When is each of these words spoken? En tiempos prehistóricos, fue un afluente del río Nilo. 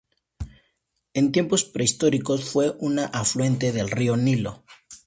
En 1.13 1.31
tiempos 1.31 1.63
prehistóricos, 1.63 2.49
fue 2.49 2.75
un 2.79 2.97
afluente 2.97 3.71
del 3.71 3.91
río 3.91 4.17
Nilo. 4.17 4.63